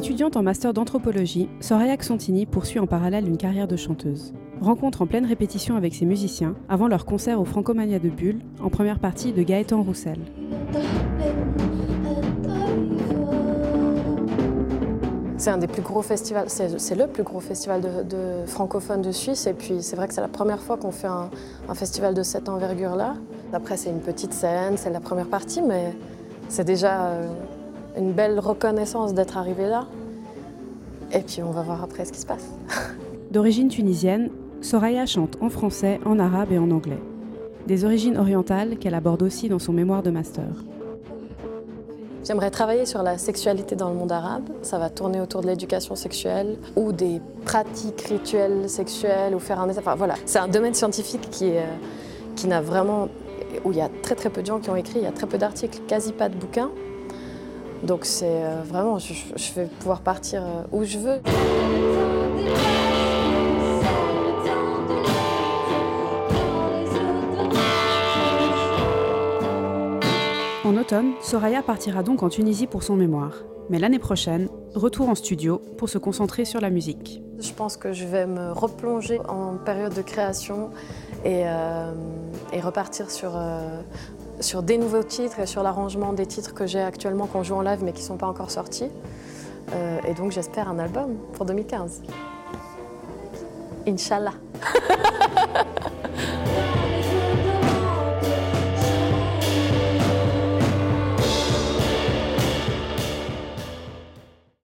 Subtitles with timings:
[0.00, 4.32] Étudiante en master d'anthropologie, Soraya Xontini poursuit en parallèle une carrière de chanteuse.
[4.58, 8.70] Rencontre en pleine répétition avec ses musiciens avant leur concert au Francomania de Bulle, en
[8.70, 10.16] première partie de Gaëtan Roussel.
[15.36, 19.46] C'est un des plus gros festivals, c'est le plus gros festival de, francophone de Suisse
[19.46, 21.28] et puis c'est vrai que c'est la première fois qu'on fait un,
[21.68, 23.16] un, festival de cette envergure-là.
[23.52, 25.94] Après c'est une petite scène, c'est la première partie mais
[26.48, 27.26] c'est déjà euh,
[27.98, 29.86] une belle reconnaissance d'être arrivé là.
[31.12, 32.48] Et puis on va voir après ce qui se passe.
[33.30, 36.98] D'origine tunisienne, Soraya chante en français, en arabe et en anglais.
[37.66, 40.48] Des origines orientales qu'elle aborde aussi dans son mémoire de master.
[42.24, 44.50] J'aimerais travailler sur la sexualité dans le monde arabe.
[44.62, 49.70] Ça va tourner autour de l'éducation sexuelle ou des pratiques rituelles sexuelles ou faire un
[49.70, 51.64] Enfin voilà, c'est un domaine scientifique qui, est,
[52.36, 53.08] qui n'a vraiment
[53.64, 55.12] où il y a très très peu de gens qui ont écrit, il y a
[55.12, 56.70] très peu d'articles, quasi pas de bouquins.
[57.82, 59.14] Donc c'est euh, vraiment, je,
[59.54, 61.20] vais pouvoir partir euh, où je veux.
[70.64, 73.32] En automne, Soraya partira donc en Tunisie pour son mémoire.
[73.70, 77.22] Mais l'année prochaine, retour en studio pour se concentrer sur la musique.
[77.38, 80.70] Je pense que je vais me replonger en période de création
[81.24, 81.92] et, euh,
[82.62, 83.32] repartir sur,
[84.40, 87.62] sur des nouveaux titres et sur l'arrangement des titres que j'ai actuellement qu'on joue en
[87.62, 88.90] live mais qui ne sont pas encore sortis.
[89.72, 92.02] Euh, et donc j'espère un album pour 2015.
[93.86, 94.34] Inch'Allah.